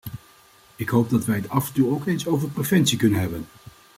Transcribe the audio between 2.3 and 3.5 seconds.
preventie kunnen hebben.